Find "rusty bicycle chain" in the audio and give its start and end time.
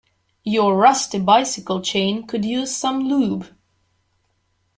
0.77-2.25